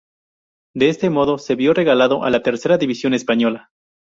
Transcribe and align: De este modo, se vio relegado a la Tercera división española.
De 0.73 0.89
este 0.89 1.11
modo, 1.11 1.37
se 1.37 1.53
vio 1.53 1.75
relegado 1.75 2.23
a 2.23 2.31
la 2.31 2.41
Tercera 2.41 2.79
división 2.79 3.13
española. 3.13 3.69